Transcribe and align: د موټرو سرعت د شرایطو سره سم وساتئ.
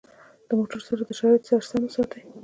د 0.47 0.49
موټرو 0.57 0.85
سرعت 0.87 1.07
د 1.09 1.11
شرایطو 1.19 1.45
سره 1.49 1.65
سم 1.69 1.81
وساتئ. 1.85 2.21